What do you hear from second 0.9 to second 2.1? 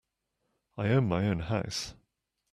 my own house.